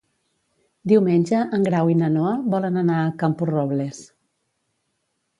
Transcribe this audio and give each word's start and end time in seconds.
Diumenge 0.91 1.41
en 1.57 1.67
Grau 1.67 1.91
i 1.93 1.97
na 1.99 2.09
Noa 2.13 2.31
volen 2.53 2.79
anar 2.83 2.95
a 3.01 3.11
Camporrobles. 3.25 4.01